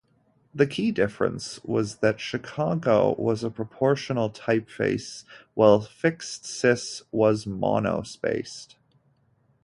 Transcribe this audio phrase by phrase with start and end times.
[0.55, 8.77] The key difference was that Chicago was a proportional typeface while Fixedsys was monospaced.